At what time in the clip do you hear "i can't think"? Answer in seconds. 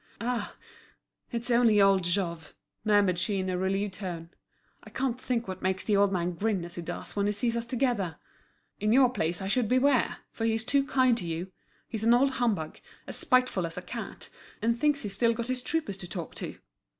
4.83-5.47